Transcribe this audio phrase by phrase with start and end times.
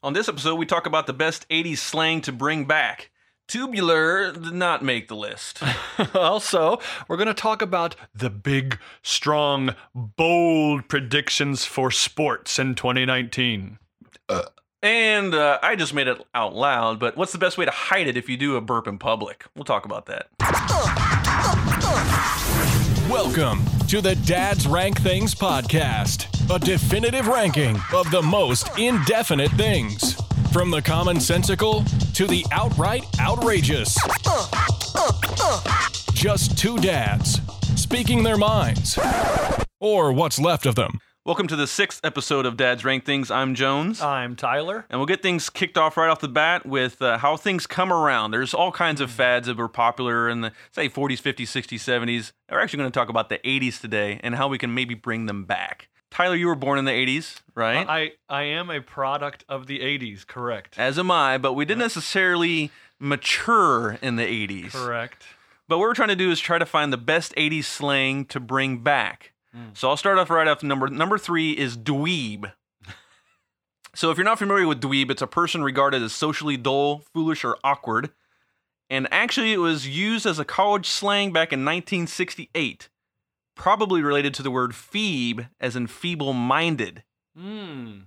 [0.00, 3.10] On this episode, we talk about the best 80s slang to bring back.
[3.48, 5.60] Tubular did not make the list.
[6.14, 6.78] also,
[7.08, 13.80] we're going to talk about the big, strong, bold predictions for sports in 2019.
[14.84, 18.06] And uh, I just made it out loud, but what's the best way to hide
[18.06, 19.46] it if you do a burp in public?
[19.56, 20.28] We'll talk about that.
[23.10, 30.14] Welcome to the Dad's Rank Things podcast, a definitive ranking of the most indefinite things.
[30.50, 31.84] From the commonsensical
[32.14, 33.94] to the outright outrageous.
[36.14, 37.40] Just two dads
[37.76, 38.98] speaking their minds,
[39.78, 41.00] or what's left of them.
[41.26, 43.30] Welcome to the sixth episode of Dad's Rank Things.
[43.30, 44.00] I'm Jones.
[44.00, 44.86] I'm Tyler.
[44.88, 47.92] And we'll get things kicked off right off the bat with uh, how things come
[47.92, 48.30] around.
[48.30, 52.32] There's all kinds of fads that were popular in the, say, 40s, 50s, 60s, 70s.
[52.50, 55.26] We're actually going to talk about the 80s today and how we can maybe bring
[55.26, 55.88] them back.
[56.10, 57.86] Tyler, you were born in the 80s, right?
[57.88, 60.78] I, I am a product of the 80s, correct.
[60.78, 64.72] As am I, but we didn't necessarily mature in the 80s.
[64.72, 65.22] Correct.
[65.68, 68.40] But what we're trying to do is try to find the best 80s slang to
[68.40, 69.32] bring back.
[69.54, 69.76] Mm.
[69.76, 72.52] So I'll start off right off number number three is dweeb.
[73.94, 77.44] so if you're not familiar with dweeb, it's a person regarded as socially dull, foolish,
[77.44, 78.10] or awkward.
[78.90, 82.88] And actually, it was used as a college slang back in 1968,
[83.58, 87.02] probably related to the word phoebe, as in feeble-minded.
[87.36, 88.00] Hmm.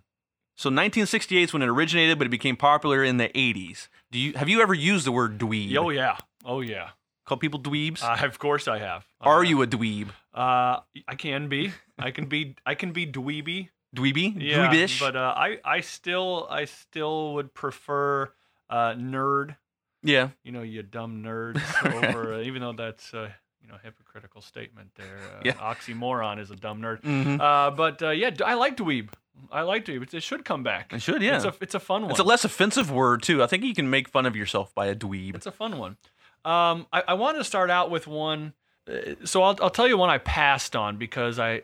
[0.58, 3.88] So 1968 is when it originated, but it became popular in the 80s.
[4.12, 5.76] Do you have you ever used the word dweeb?
[5.78, 6.18] Oh, yeah.
[6.46, 6.90] Oh, yeah.
[7.26, 8.04] Call people dweebs?
[8.04, 9.06] Uh, of course I have.
[9.22, 10.10] Are Uh, you a dweeb?
[10.34, 11.72] Uh, I can be.
[12.00, 12.56] I can be.
[12.66, 13.70] I can be dweeby.
[13.96, 14.36] Dweeby?
[14.42, 15.00] Yeah, Dweebish?
[15.00, 18.32] but uh, I, I still, I still would prefer
[18.70, 19.58] uh, nerd.
[20.04, 20.30] yeah.
[20.44, 21.62] You know, you dumb nerds.
[22.10, 23.30] over, uh, even though that's uh,
[23.64, 25.18] you know hypocritical statement there.
[25.38, 25.54] Uh, Yeah.
[25.54, 27.02] Oxymoron is a dumb nerd.
[27.02, 27.40] Mhm.
[27.40, 29.10] Uh, but uh, yeah, I like dweeb.
[29.52, 30.14] I like dweeb.
[30.14, 30.94] It should come back.
[30.94, 31.38] It should, yeah.
[31.38, 32.12] It's a, it's a fun one.
[32.12, 33.42] It's a less offensive word too.
[33.42, 35.36] I think you can make fun of yourself by a dweeb.
[35.36, 35.98] It's a fun one.
[36.46, 38.54] Um, I, I wanted to start out with one.
[38.90, 41.62] uh, So I'll, I'll tell you one I passed on because I,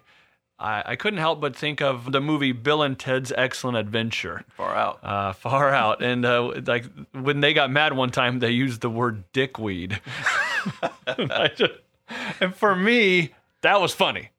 [0.59, 4.44] I I couldn't help but think of the movie Bill and Ted's Excellent Adventure.
[4.55, 5.00] Far out.
[5.03, 8.89] Uh, far out, and uh, like when they got mad one time, they used the
[8.89, 10.00] word dickweed.
[11.07, 11.73] I just-
[12.41, 14.29] and for me, that was funny.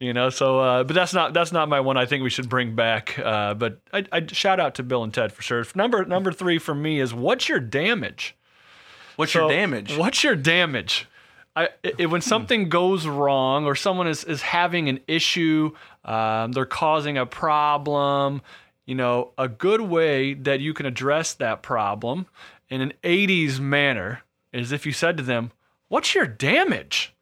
[0.00, 1.96] You know, so uh, but that's not that's not my one.
[1.96, 3.18] I think we should bring back.
[3.18, 5.64] Uh, but I, I shout out to Bill and Ted for sure.
[5.74, 8.36] Number number three for me is what's your damage?
[9.16, 9.96] What's So, your damage?
[9.96, 11.06] What's your damage?
[11.56, 15.70] I, it, when something goes wrong or someone is, is having an issue,
[16.04, 18.42] um, they're causing a problem,
[18.86, 22.26] you know, a good way that you can address that problem
[22.68, 25.52] in an 80s manner is if you said to them,
[25.86, 27.13] What's your damage?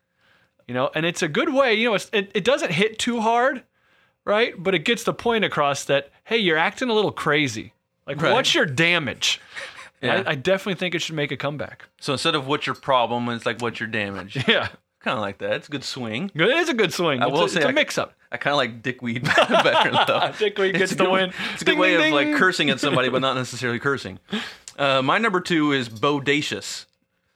[0.69, 3.21] You know, and it's a good way, you know, it's, it, it doesn't hit too
[3.21, 3.63] hard,
[4.25, 4.55] right?
[4.57, 7.73] But it gets the point across that, hey, you're acting a little crazy.
[8.07, 8.33] Like, Right.
[8.33, 9.41] what's your damage?
[10.03, 10.25] Yeah.
[10.27, 11.85] I, I definitely think it should make a comeback.
[12.01, 14.35] So instead of what's your problem, it's like what's your damage.
[14.49, 14.67] Yeah.
[14.99, 15.53] kind of like that.
[15.53, 16.29] It's a good swing.
[16.35, 17.23] It is a good swing.
[17.23, 18.13] I it's will a, say it's a mix up.
[18.33, 20.33] I kind of like dickweed better though.
[20.41, 21.33] Dickweed gets the good- win.
[21.53, 24.19] It's a good Ding, way ding, of like cursing at somebody, but not necessarily cursing.
[24.77, 26.87] Uh, my number two is bodacious.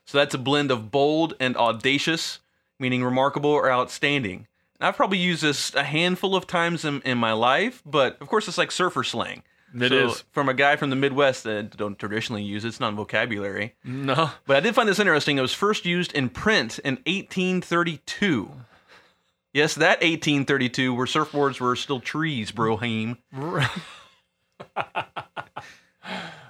[0.07, 2.41] So that's a blend of bold and audacious,
[2.79, 4.47] meaning remarkable or outstanding.
[4.79, 8.29] And I've probably used this a handful of times in, in my life, but of
[8.29, 9.43] course it's like surfer slang.
[9.75, 10.25] It so is.
[10.33, 13.75] From a guy from the Midwest that don't traditionally use it, it's not vocabulary.
[13.85, 14.31] No.
[14.47, 15.39] But I did find this interesting.
[15.39, 18.51] It was first used in print in 1832.
[19.53, 23.19] Yes, that 1832, where surfboards were still trees, Broheim.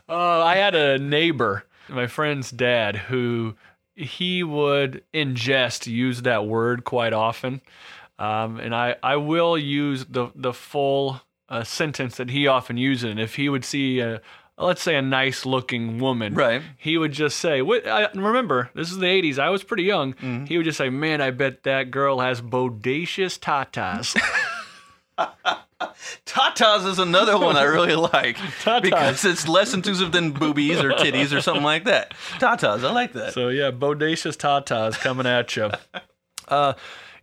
[0.09, 3.56] Uh, I had a neighbor, my friend's dad, who
[3.96, 7.60] he would ingest use that word quite often.
[8.18, 13.10] Um, and I, I will use the, the full uh, sentence that he often uses.
[13.10, 14.20] And if he would see, a,
[14.58, 16.62] let's say, a nice looking woman, Right.
[16.78, 19.38] he would just say, what, I, remember, this is the 80s.
[19.38, 20.14] I was pretty young.
[20.46, 24.16] He would just say, man, I bet that girl has bodacious tatas.
[26.25, 28.82] Tatas is another one I really like Tatas.
[28.82, 32.15] because it's less intrusive than boobies or titties or something like that.
[32.39, 33.34] Tatas, I like that.
[33.34, 35.71] So yeah, bodacious tatas coming at you.
[36.48, 36.74] Uh,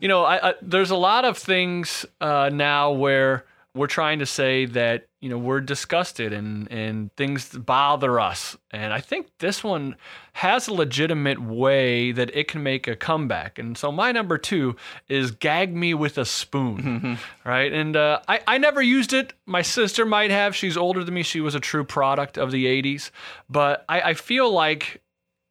[0.01, 3.45] you know, I, I, there's a lot of things uh, now where
[3.75, 8.94] we're trying to say that you know we're disgusted and and things bother us, and
[8.94, 9.96] I think this one
[10.34, 13.60] has a legitimate way that it can make a comeback.
[13.60, 14.75] And so my number two
[15.08, 17.72] is gag me with a spoon, right?
[17.72, 19.34] And uh, I I never used it.
[19.46, 20.56] My sister might have.
[20.56, 21.24] She's older than me.
[21.24, 23.12] She was a true product of the '80s,
[23.50, 25.02] but I, I feel like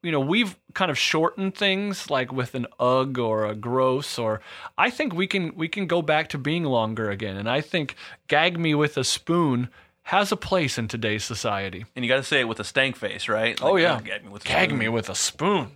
[0.03, 4.41] you know, we've kind of shortened things like with an ugh or a gross or
[4.77, 7.37] I think we can we can go back to being longer again.
[7.37, 7.95] And I think
[8.29, 9.69] gag me with a spoon
[10.05, 11.85] has a place in today's society.
[11.95, 13.59] And you got to say it with a stank face, right?
[13.63, 14.01] Oh, yeah.
[14.01, 14.79] gag me with a Gag spoon.
[14.79, 15.71] me with a spoon.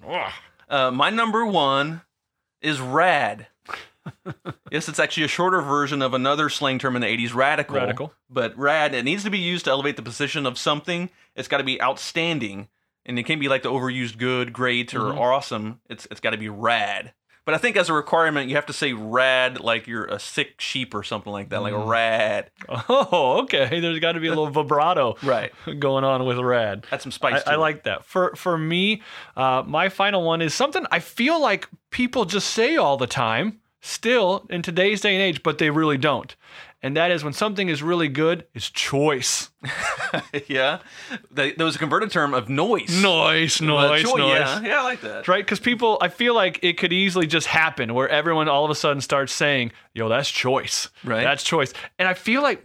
[0.69, 2.03] Uh, my number one
[2.61, 3.47] is rad.
[4.71, 7.77] yes, it's actually a shorter version of another slang term in the 80s, radical.
[7.77, 8.13] Radical.
[8.29, 11.11] But rad, it needs to be used to elevate the position of something.
[11.35, 12.69] It's got to be outstanding.
[13.07, 15.19] And it can't be like the overused good, great, or Mm-hmm.
[15.19, 15.81] awesome.
[15.89, 17.13] It's It's got to be rad.
[17.45, 20.61] But I think as a requirement, you have to say rad like you're a sick
[20.61, 21.85] sheep or something like that, like Mm.
[21.85, 22.51] a rad.
[22.69, 23.79] Oh, okay.
[23.81, 25.53] There's got to be a little vibrato Right.
[25.79, 26.87] going on with rad.
[26.91, 28.05] Add some spice to I, I like that.
[28.05, 29.03] For for me,
[29.37, 33.61] uh, my final one is something I feel like people just say all the time,
[33.87, 36.35] still in today's day and age, but they really don't.
[36.83, 39.51] And that is when something is really good, it's choice.
[40.47, 40.81] yeah.
[41.33, 43.03] That was a converted term of noise.
[43.03, 44.39] Noise, noise, choice, noise.
[44.39, 45.27] Yeah, yeah, I like that.
[45.27, 45.45] Right?
[45.45, 48.75] Because people, I feel like it could easily just happen where everyone all of a
[48.75, 50.91] sudden starts saying, yo, that's choice.
[51.03, 51.25] Right.
[51.25, 51.73] That's choice.
[51.99, 52.65] And I feel like,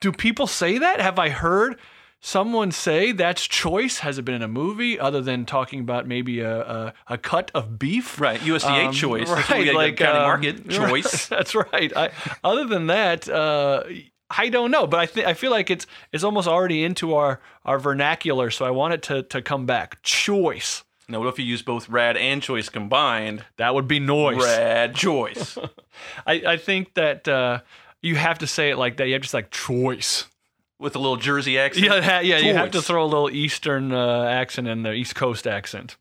[0.00, 1.00] do people say that?
[1.00, 1.78] Have I heard
[2.22, 3.98] someone say that's choice?
[3.98, 7.50] Has it been in a movie other than talking about maybe a, a, a cut
[7.54, 8.18] of beef?
[8.18, 9.28] Right, USDA Um, choice.
[9.28, 11.26] That's Right, what we gotta like county um, market choice.
[11.34, 11.92] That's right.
[11.94, 12.10] I,
[12.42, 13.82] other than that, uh,
[14.30, 17.40] I don't know, but I think I feel like it's it's almost already into our
[17.66, 20.00] our vernacular, so I want it to to come back.
[20.02, 20.84] Choice.
[21.08, 23.44] Now, what if you use both rad and choice combined?
[23.58, 24.42] That would be noise.
[24.42, 25.58] Rad choice.
[26.26, 27.60] I, I think that uh,
[28.00, 29.08] you have to say it like that.
[29.08, 30.24] You have to say like choice.
[30.82, 31.86] With a little Jersey accent.
[31.86, 32.38] Yeah, yeah.
[32.38, 35.96] You have to throw a little Eastern uh, accent in there, East Coast accent.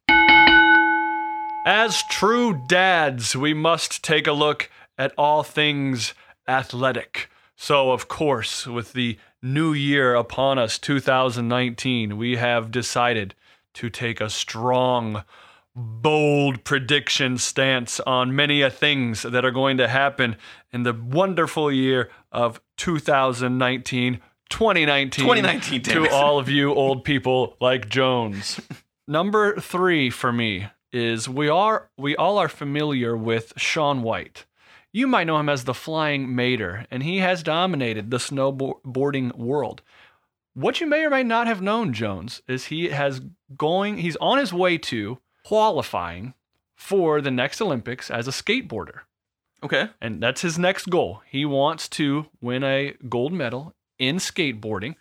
[1.67, 6.15] As true dads, we must take a look at all things
[6.47, 7.29] athletic.
[7.55, 13.35] So, of course, with the new year upon us, 2019, we have decided
[13.75, 15.23] to take a strong,
[15.75, 20.37] bold prediction stance on many a things that are going to happen
[20.71, 24.19] in the wonderful year of 2019,
[24.51, 25.23] 2019.
[25.23, 28.59] 2019, to all of you old people like Jones.
[29.07, 34.45] Number three for me is we are we all are familiar with Shaun White.
[34.93, 39.81] You might know him as the Flying Mater, and he has dominated the snowboarding world.
[40.53, 43.21] What you may or may not have known, Jones, is he has
[43.55, 46.33] going he's on his way to qualifying
[46.75, 49.01] for the next Olympics as a skateboarder.
[49.63, 49.89] Okay.
[50.01, 51.21] And that's his next goal.
[51.29, 54.95] He wants to win a gold medal in skateboarding.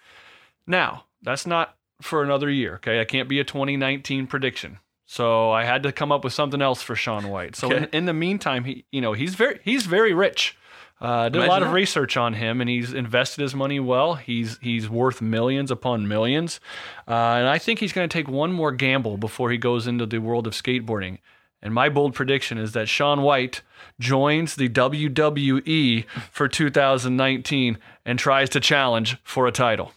[0.66, 3.00] Now, that's not for another year, okay?
[3.00, 4.78] I can't be a 2019 prediction.
[5.06, 7.56] So I had to come up with something else for Shaun White.
[7.56, 7.98] So in, Okay.
[7.98, 10.56] in the meantime, he you know, he's very he's very rich.
[11.00, 14.14] Uh, did a lot Imagine of research on him, and he's invested his money well.
[14.16, 16.60] He's he's worth millions upon millions,
[17.08, 20.04] uh, and I think he's going to take one more gamble before he goes into
[20.06, 21.18] the world of skateboarding.
[21.62, 23.62] And my bold prediction is that Shaun White
[23.98, 29.92] joins the WWE for 2019 and tries to challenge for a title.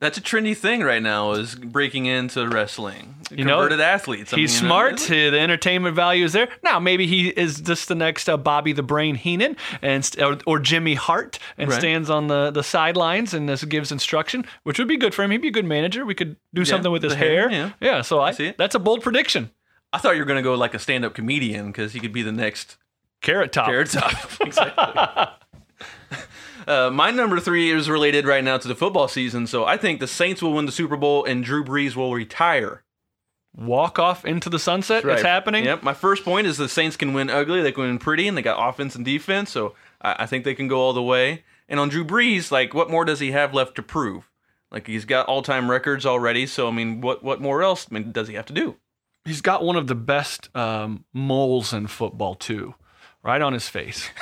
[0.00, 3.16] That's a trendy thing right now is breaking into wrestling.
[3.30, 4.32] You know, Converted athletes.
[4.32, 5.02] I He's mean, smart.
[5.02, 6.48] uh, The entertainment value is there.
[6.62, 10.58] Now, maybe he is just the next uh, Bobby the Brain Heenan and or, or
[10.58, 11.78] Jimmy Hart and Right.
[11.78, 15.32] stands on the, the sidelines and this gives instruction, which would be good for him.
[15.32, 16.06] He'd be a good manager.
[16.06, 17.74] We could do something with his hair, hair.
[17.80, 18.00] yeah.
[18.00, 18.56] so I, see it.
[18.58, 19.50] that's a bold prediction.
[19.92, 22.12] I thought you were going to go like a stand up comedian because he could
[22.12, 22.76] be the next
[23.20, 23.66] Carrot top.
[23.66, 24.12] Carrot Top.
[24.40, 25.26] exactly.
[26.66, 29.98] Uh, my number three is related right now to the football season, so I think
[29.98, 32.84] the Saints will win the Super Bowl and Drew Brees will retire.
[33.56, 35.04] Walk off into the sunset.
[35.04, 35.64] It's happening.
[35.64, 35.82] Yep.
[35.82, 38.42] My first point is the Saints can win ugly, they can win pretty, and they
[38.42, 41.42] got offense and defense, so I, I think they can go all the way.
[41.68, 44.30] And on Drew Brees, like, what more does he have left to prove?
[44.70, 47.94] Like, he's got all time records already, so I mean, what what more else I
[47.94, 48.76] mean, does he have to do?
[49.24, 52.74] He's got one of the best um, moles in football too,
[53.22, 54.08] right on his face.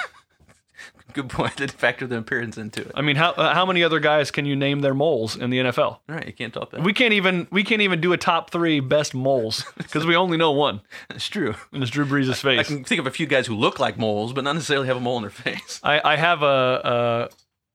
[1.15, 1.57] Good point.
[1.57, 2.93] Did factor the appearance into it.
[2.95, 5.59] I mean, how uh, how many other guys can you name their moles in the
[5.59, 5.79] NFL?
[5.79, 6.83] All right, you can't top that.
[6.83, 10.37] We can't even we can't even do a top three best moles because we only
[10.37, 11.55] know one, It's true.
[11.73, 12.45] and it's Drew Brees' face.
[12.45, 12.67] I face.
[12.67, 15.01] can think of a few guys who look like moles, but not necessarily have a
[15.01, 15.81] mole in their face.
[15.83, 17.29] I, I have a,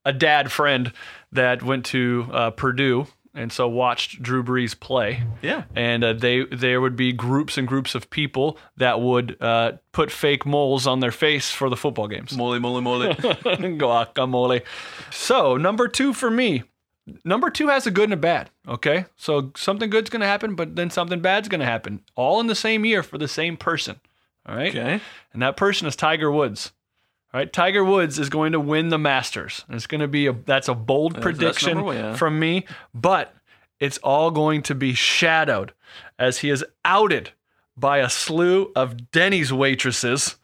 [0.06, 0.94] a a dad friend
[1.32, 5.24] that went to uh, Purdue and so watched Drew Brees play.
[5.42, 5.64] Yeah.
[5.76, 10.12] And uh, they there would be groups and groups of people that would uh, put
[10.12, 12.36] fake moles on their face for the football games.
[12.36, 13.02] Mole, mole, mole.
[13.14, 14.64] Guacamole.
[15.12, 16.64] So number two for me.
[17.26, 18.50] Number two has a good and a bad.
[18.66, 22.56] Okay, so something good's gonna happen, but then something bad's gonna happen, all in the
[22.56, 24.00] same year for the same person.
[24.46, 24.70] All right.
[24.74, 25.02] okay.
[25.34, 26.72] And that person is Tiger Woods.
[27.34, 29.66] All right, Tiger Woods is going to win the Masters.
[29.68, 32.16] And It's going to be a that's a bold that's prediction number one, yeah.
[32.16, 33.34] from me, but
[33.80, 35.74] it's all going to be shadowed
[36.20, 37.32] as he is outed
[37.76, 40.36] by a slew of Denny's waitresses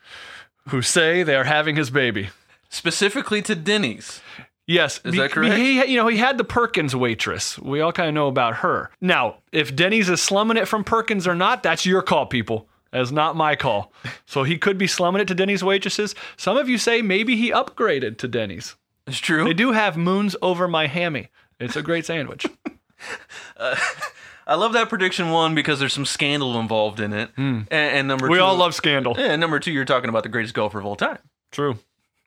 [0.70, 2.30] who say they are having his baby.
[2.70, 4.22] Specifically to Denny's.
[4.66, 5.56] Yes, Is that correct?
[5.56, 7.58] He, you know, he had the Perkins waitress.
[7.58, 8.92] We all kind of know about her.
[9.02, 12.68] Now, if Denny's is slumming it from Perkins or not, that's your call, people.
[12.92, 13.94] That's not my call.
[14.26, 16.16] So he could be slumming it to Denny's waitresses.
[16.38, 18.76] Some of you say maybe he upgraded to Denny's.
[19.06, 19.44] It's true.
[19.44, 21.28] They do have moons over my hammy.
[21.60, 22.46] It's a great sandwich.
[24.48, 27.30] I love that prediction one because there's some scandal involved in it.
[27.38, 29.16] And, and number we two, all love scandal.
[29.18, 31.20] And number two, you're talking about the greatest golfer of all time.
[31.52, 31.78] True.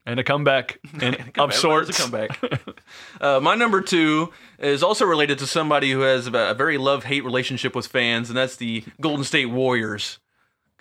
[0.06, 1.52] And a comeback and of Comeback.
[1.58, 1.88] sorts.
[1.90, 2.38] It's a comeback.
[3.20, 7.04] uh, my number two is also related to somebody who has a, a very love
[7.04, 10.18] hate relationship with fans, and that's the Golden State Warriors.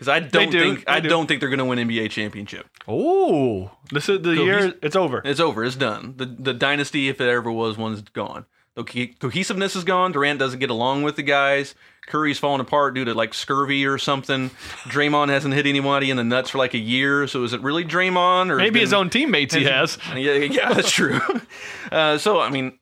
[0.02, 0.60] Because I don't do.
[0.60, 1.10] think I do.
[1.10, 2.66] don't think they're going to win NBA championship.
[2.88, 4.74] Oh, this is the year.
[4.82, 5.22] It's over.
[5.24, 5.64] It's over.
[5.64, 6.16] It's done.
[6.18, 8.46] The the dynasty, if it ever was one, is gone.
[8.74, 10.12] The co- cohesiveness is gone.
[10.12, 11.76] Durant doesn't get along with the guys.
[12.08, 14.50] Curry's falling apart due to like scurvy or something.
[14.86, 17.28] Draymond hasn't hit anybody in the nuts for like a year.
[17.28, 20.00] So is it really Draymond or Maybe been- his own teammates he has.
[20.16, 21.20] Yeah, yeah, that's true.
[21.92, 22.80] Uh, so I mean,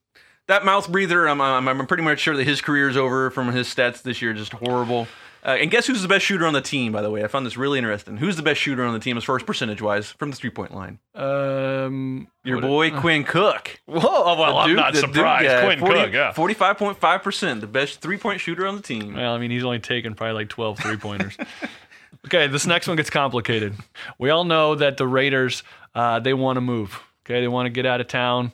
[0.48, 3.52] that mouth breather, I'm, I'm I'm pretty much sure that his career is over from
[3.52, 4.34] his stats this year.
[4.34, 5.08] Just horrible.
[5.50, 6.92] Uh, and guess who's the best shooter on the team?
[6.92, 8.18] By the way, I found this really interesting.
[8.18, 10.52] Who's the best shooter on the team as far as percentage wise from the three
[10.52, 11.00] point line?
[11.16, 13.80] Um, Your boy Quinn Cook.
[13.88, 15.48] Whoa, oh, well, I'm not surprised.
[15.48, 16.34] guy, Quinn 40 Cook, yeah.
[16.34, 19.16] 45.5%, the best three point shooter on the team.
[19.16, 21.36] Well, I mean, he's only taken probably like 12 three pointers.
[22.28, 23.74] okay, this next one gets complicated.
[24.20, 25.64] We all know that the Raiders,
[25.96, 27.02] uh, they want to move.
[27.26, 28.52] Okay, they want to get out of town.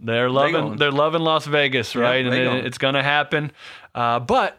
[0.00, 0.78] They're loving, going.
[0.78, 2.24] they're loving Las Vegas, right?
[2.24, 3.52] and it- it's going to happen.
[3.94, 4.58] Uh, but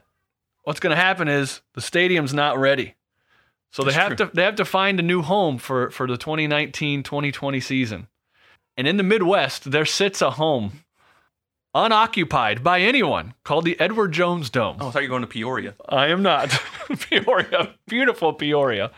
[0.70, 2.94] what's going to happen is the stadium's not ready.
[3.72, 6.16] So they That's have to they have to find a new home for for the
[6.16, 8.08] 2019-2020 season.
[8.78, 10.84] And in the Midwest, there sits a home
[11.74, 14.78] unoccupied by anyone called the Edward Jones Dome.
[14.80, 15.74] Oh, I thought you were going to Peoria.
[15.88, 16.50] I am not.
[17.10, 18.92] Peoria, beautiful Peoria.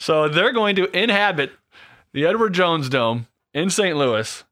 [0.00, 1.52] So they're going to inhabit
[2.14, 3.98] the Edward Jones Dome in St.
[3.98, 4.44] Louis.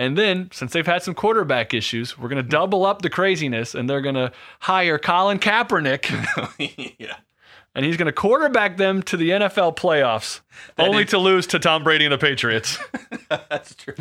[0.00, 3.74] And then, since they've had some quarterback issues, we're going to double up the craziness
[3.74, 7.16] and they're going to hire Colin Kaepernick yeah.
[7.74, 10.40] And he's going to quarterback them to the NFL playoffs,
[10.78, 12.78] only is- to lose to Tom Brady and the Patriots.
[13.28, 13.94] That's true.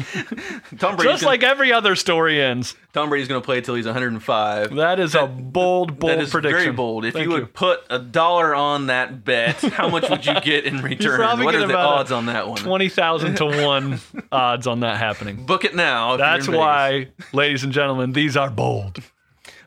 [0.79, 2.75] Tom Brady's Just gonna, like every other story ends.
[2.93, 4.75] Tom Brady's going to play until he's 105.
[4.75, 6.59] That is a bold, bold that is prediction.
[6.59, 7.05] very bold.
[7.05, 10.65] If Thank you would put a dollar on that bet, how much would you get
[10.65, 11.19] in return?
[11.43, 12.57] What are the odds on that one?
[12.57, 13.99] 20,000 to 1
[14.31, 15.45] odds on that happening.
[15.45, 16.17] Book it now.
[16.17, 18.99] That's why, ladies and gentlemen, these are bold.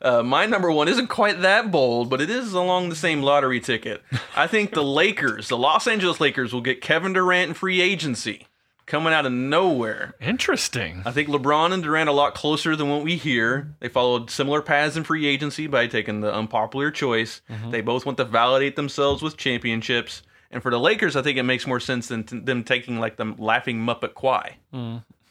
[0.02, 3.60] Uh, my number one isn't quite that bold, but it is along the same lottery
[3.60, 4.02] ticket.
[4.36, 8.48] I think the Lakers, the Los Angeles Lakers, will get Kevin Durant in free agency
[8.84, 10.14] coming out of nowhere.
[10.20, 11.02] Interesting.
[11.06, 13.74] I think LeBron and Durant are a lot closer than what we hear.
[13.78, 17.40] They followed similar paths in free agency by taking the unpopular choice.
[17.70, 20.22] They both want to validate themselves with championships.
[20.50, 23.16] And for the Lakers, I think it makes more sense than t- them taking like
[23.16, 24.56] the laughing Muppet Kawhi.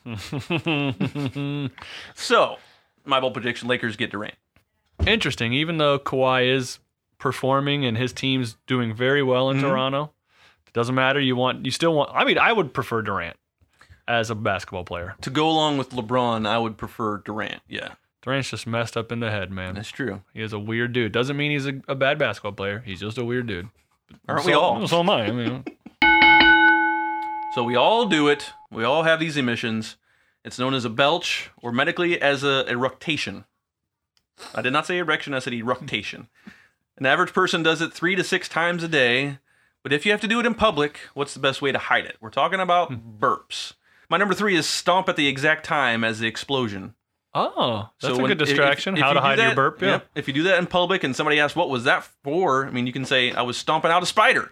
[2.16, 2.58] so,
[3.06, 4.34] my bold prediction: Lakers get Durant.
[5.08, 5.54] Interesting.
[5.54, 6.80] Even though Kawhi is
[7.18, 9.68] performing and his team's doing very well in mm-hmm.
[9.68, 10.12] Toronto,
[10.68, 11.20] it doesn't matter.
[11.20, 12.12] You want, you still want.
[12.14, 13.38] I mean, I would prefer Durant
[14.08, 15.16] as a basketball player.
[15.22, 17.62] To go along with LeBron, I would prefer Durant.
[17.68, 19.76] Yeah, Durant's just messed up in the head, man.
[19.76, 20.22] that's true.
[20.34, 21.12] He is a weird dude.
[21.12, 22.84] Doesn't mean he's a, a bad basketball player.
[22.86, 23.70] He's just a weird dude.
[24.28, 24.88] Aren't so, we all?
[24.88, 25.26] So am I.
[25.26, 25.64] I mean,
[27.54, 28.52] So we all do it.
[28.72, 29.98] We all have these emissions.
[30.46, 33.46] It's known as a belch, or medically as a eructation.
[34.56, 36.28] I did not say erection, I said eructation.
[36.98, 39.40] An average person does it three to six times a day,
[39.84, 42.06] but if you have to do it in public, what's the best way to hide
[42.06, 42.18] it?
[42.22, 43.74] We're talking about burps.
[44.10, 46.94] My number three is stomp at the exact time as the explosion.
[47.34, 48.96] oh, that's So a when- good if- distraction.
[48.98, 49.82] if How you to hide your that- burp.
[49.82, 50.02] Yeah.
[50.16, 52.68] If you do that in public and somebody asks, what was that for?
[52.68, 54.52] I mean, you can say, I was stomping out a spider.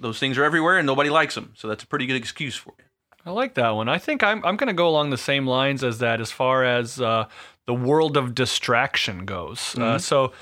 [0.00, 1.52] Those things are everywhere and nobody likes them.
[1.56, 2.84] So that's a pretty good excuse for you.
[3.24, 3.88] I like that one.
[3.88, 6.64] I think I'm I'm going to go along the same lines as that as far
[6.64, 7.26] as uh,
[7.66, 9.76] the world of distraction goes.
[9.78, 10.32] Uh, so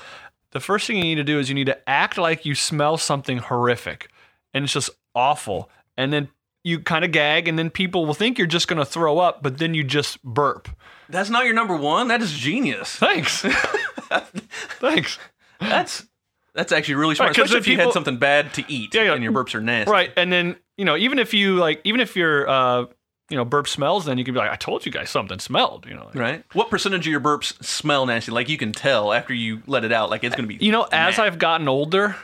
[0.51, 2.97] the first thing you need to do is you need to act like you smell
[2.97, 4.09] something horrific,
[4.53, 6.29] and it's just awful, and then
[6.63, 9.41] you kind of gag, and then people will think you're just going to throw up,
[9.41, 10.69] but then you just burp.
[11.09, 12.07] That's not your number one.
[12.07, 12.95] That is genius.
[12.95, 13.41] Thanks.
[14.79, 15.19] Thanks.
[15.59, 16.05] That's
[16.53, 17.29] that's actually really smart.
[17.29, 19.13] Right, especially if you had something bad to eat Yeah, yeah.
[19.13, 19.91] and your burps are nasty.
[19.91, 22.85] Right, and then you know even if you like even if your uh,
[23.31, 25.85] you know burp smells, then you can be like, I told you guys something smelled.
[25.87, 26.05] You know.
[26.05, 26.43] like- Right.
[26.53, 28.31] What percentage of your burps smell nasty?
[28.31, 30.09] Like you can tell after you let it out.
[30.11, 30.57] Like it's gonna be.
[30.59, 31.17] You know, as.
[31.17, 32.15] I've gotten older,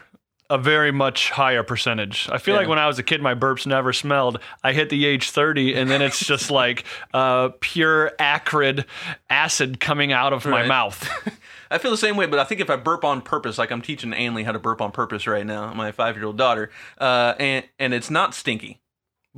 [0.50, 2.30] a very much higher percentage.
[2.32, 2.60] I feel Yeah.
[2.62, 4.40] like when I was a kid, my burps never smelled.
[4.64, 6.84] I hit the age 30, and then it's just like
[7.14, 8.86] uh, pure acrid
[9.30, 11.08] acid coming out of my mouth.
[11.70, 13.82] I feel the same way, but I think if I burp on purpose, like I'm
[13.82, 17.34] teaching Anley how to burp on purpose right now, my five year old daughter, uh,
[17.40, 18.80] and and it's not stinky,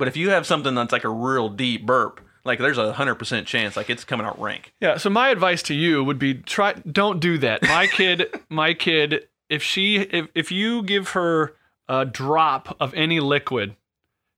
[0.00, 3.16] but if you have something that's like a real deep burp, like there's a hundred
[3.16, 4.72] percent chance like it's coming out rank.
[4.80, 4.96] Yeah.
[4.96, 7.62] So my advice to you would be try don't do that.
[7.62, 11.54] My kid, my kid, if she if if you give her
[11.86, 13.76] a drop of any liquid,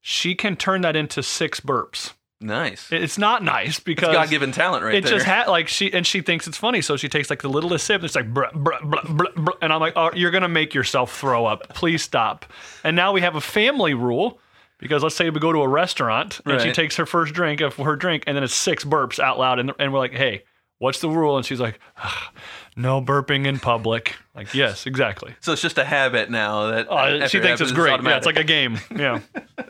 [0.01, 2.13] she can turn that into six burps.
[2.41, 2.91] Nice.
[2.91, 5.13] It's not nice because God given talent right it there.
[5.13, 7.87] just had like she and she thinks it's funny, so she takes like the littlest
[7.87, 8.01] sip.
[8.01, 10.75] And it's like bruh, bruh, bruh, bruh, bruh, and I'm like, oh, you're gonna make
[10.75, 11.69] yourself throw up.
[11.69, 12.45] Please stop.
[12.83, 14.41] And now we have a family rule
[14.83, 17.77] because let's say we go to a restaurant and she takes her first drink of
[17.77, 20.43] her drink, and then it's six burps out loud, and, and we're like, hey,
[20.79, 21.37] what's the rule?
[21.37, 22.33] And she's like, "Ah,
[22.77, 24.17] no burping in public.
[24.35, 25.35] Like, yes, exactly.
[25.41, 28.03] so it's just a habit now that Oh, after she it thinks happens, it's great.
[28.03, 28.79] Yeah, it's like a game.
[28.95, 29.21] Yeah.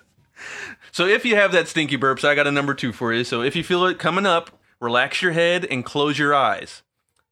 [0.95, 3.25] So if you have that stinky burps, I got a number two for you.
[3.25, 6.83] So if you feel it coming up, relax your head and close your eyes.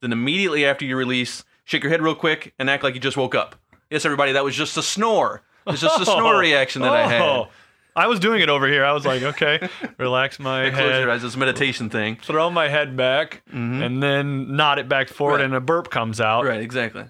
[0.00, 3.18] Then immediately after you release, shake your head real quick and act like you just
[3.18, 3.56] woke up.
[3.90, 5.42] Yes, everybody, that was just a snore.
[5.66, 7.48] It's just a snore reaction that I had.
[7.96, 8.84] I was doing it over here.
[8.84, 9.68] I was like, okay,
[9.98, 11.00] relax my Close head.
[11.00, 11.24] your eyes.
[11.24, 12.16] It's a meditation thing.
[12.22, 15.44] throw my head back and then nod it back forward Right.
[15.46, 16.44] and a burp comes out.
[16.44, 17.04] Right, exactly.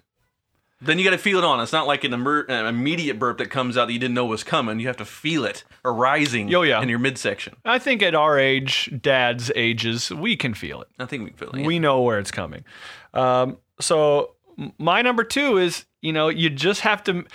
[0.83, 1.61] Then you got to feel it on.
[1.61, 4.25] It's not like an, emer- an immediate burp that comes out that you didn't know
[4.25, 4.81] was coming.
[4.81, 6.81] You have to feel it arising Oh, yeah.
[6.81, 7.55] in your midsection.
[7.67, 10.89] I think at our age, dad's ages, we can feel it.
[10.99, 11.67] I think we can feel it.
[11.67, 12.65] We know where it's coming.
[13.13, 14.37] Um, so
[14.79, 17.27] my number two is, you know, you just have to,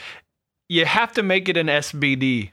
[0.68, 2.52] you have to make it an SBD,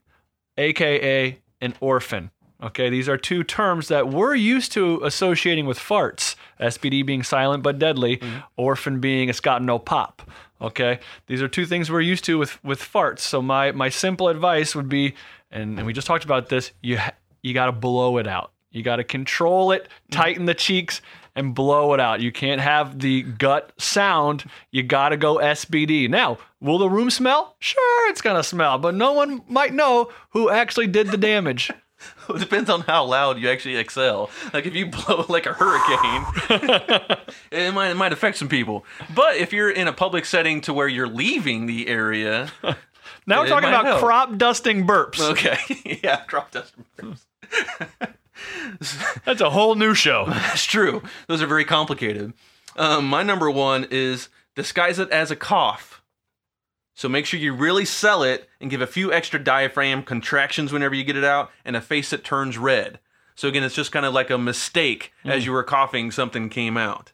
[0.56, 2.30] aka an orphan.
[2.62, 6.36] Okay, these are two terms that we're used to associating with farts.
[6.60, 8.38] SBD being silent but deadly, mm-hmm.
[8.56, 10.22] orphan being it's got no pop.
[10.60, 13.20] Okay, these are two things we're used to with with farts.
[13.20, 15.14] So my my simple advice would be,
[15.50, 18.52] and, and we just talked about this, you ha- you got to blow it out.
[18.72, 21.00] You got to control it, tighten the cheeks,
[21.36, 22.20] and blow it out.
[22.20, 24.44] You can't have the gut sound.
[24.70, 26.08] You got to go SBD.
[26.10, 27.54] Now, will the room smell?
[27.58, 31.70] Sure, it's gonna smell, but no one might know who actually did the damage.
[32.28, 34.28] It depends on how loud you actually exhale.
[34.52, 36.24] Like if you blow like a hurricane,
[37.52, 38.84] it might it might affect some people.
[39.14, 42.50] But if you're in a public setting to where you're leaving the area,
[43.24, 44.00] Now we're talking about help.
[44.00, 45.20] crop dusting burps.
[45.30, 46.74] okay, yeah, drop dust.
[49.24, 50.24] That's a whole new show.
[50.28, 51.02] That's true.
[51.28, 52.32] Those are very complicated.
[52.76, 56.02] Um, my number one is disguise it as a cough.
[56.94, 60.94] So make sure you really sell it and give a few extra diaphragm contractions whenever
[60.94, 62.98] you get it out and a face that turns red.
[63.34, 66.76] So again, it's just kind of like a mistake as you were coughing, something came
[66.76, 67.12] out.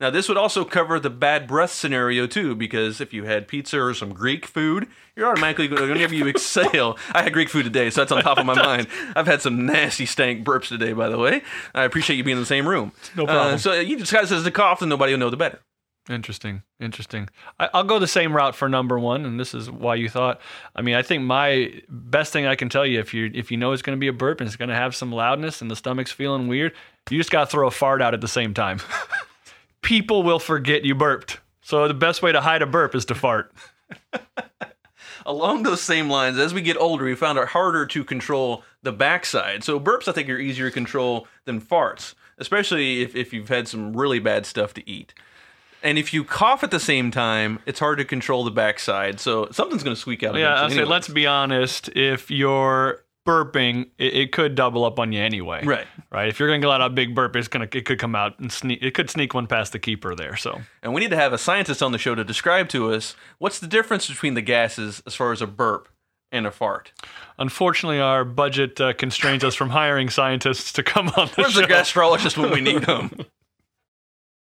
[0.00, 3.80] Now, this would also cover the bad breath scenario too, because if you had pizza
[3.80, 6.98] or some Greek food, you're automatically going to you exhale.
[7.12, 8.88] I had Greek food today, so that's on top of my mind.
[9.14, 11.42] I've had some nasty stank burps today, by the way.
[11.74, 12.92] I appreciate you being in the same room.
[13.16, 13.54] No problem.
[13.54, 15.60] Uh, so you disguise it as a cough, and nobody will know the better.
[16.10, 16.62] Interesting.
[16.80, 17.30] Interesting.
[17.58, 20.40] I, I'll go the same route for number one, and this is why you thought.
[20.74, 23.56] I mean, I think my best thing I can tell you if you if you
[23.56, 25.70] know it's going to be a burp and it's going to have some loudness and
[25.70, 26.72] the stomach's feeling weird,
[27.10, 28.80] you just got to throw a fart out at the same time.
[29.84, 31.38] People will forget you burped.
[31.60, 33.52] So the best way to hide a burp is to fart.
[35.26, 38.92] Along those same lines, as we get older, we found it harder to control the
[38.92, 39.62] backside.
[39.62, 43.68] So burps, I think, are easier to control than farts, especially if, if you've had
[43.68, 45.14] some really bad stuff to eat.
[45.82, 49.20] And if you cough at the same time, it's hard to control the backside.
[49.20, 50.34] So something's going to squeak out.
[50.34, 51.90] Yeah, I say let's be honest.
[51.94, 55.64] If you're burping, it, it could double up on you anyway.
[55.64, 55.86] Right.
[56.10, 56.28] Right.
[56.28, 58.38] If you're going to let out a big burp, it's gonna it could come out
[58.38, 58.82] and sneak.
[58.82, 60.36] It could sneak one past the keeper there.
[60.36, 63.16] So And we need to have a scientist on the show to describe to us
[63.38, 65.88] what's the difference between the gases as far as a burp
[66.32, 66.92] and a fart.
[67.38, 71.60] unfortunately, our budget uh, constrains us from hiring scientists to come on the Where's show.
[71.60, 73.10] Where's the gastrologist when we need them?